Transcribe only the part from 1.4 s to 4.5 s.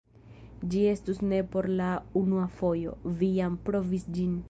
por la unua fojo, vi jam provis ĝin!